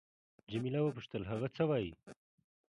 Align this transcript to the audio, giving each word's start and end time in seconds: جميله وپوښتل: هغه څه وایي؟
جميله 0.51 0.79
وپوښتل: 0.83 1.23
هغه 1.31 1.47
څه 1.55 1.63
وایي؟ 1.69 1.91